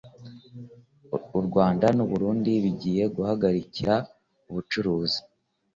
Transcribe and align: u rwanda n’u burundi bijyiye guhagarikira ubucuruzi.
u 1.39 1.41
rwanda 1.47 1.85
n’u 1.95 2.05
burundi 2.11 2.51
bijyiye 2.63 3.03
guhagarikira 3.15 3.95
ubucuruzi. 4.49 5.19